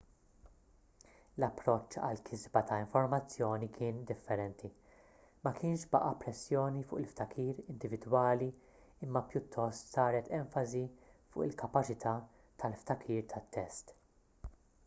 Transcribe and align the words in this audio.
l-approċċ 1.41 1.99
għall-kisba 2.05 2.61
ta' 2.71 2.77
informazzjoni 2.83 3.67
kien 3.75 3.99
differenti 4.11 4.69
ma 5.47 5.53
kienx 5.59 5.83
baqa' 5.93 6.13
pressjoni 6.25 6.81
fuq 6.93 7.03
il-ftakir 7.03 7.61
individwali 7.75 8.47
imma 9.09 9.23
pjuttost 9.33 9.93
saret 9.99 10.33
enfasi 10.41 10.83
fuq 11.35 11.47
il-kapaċità 11.51 12.15
tal-ftakir 12.65 13.29
tat-test 13.37 13.95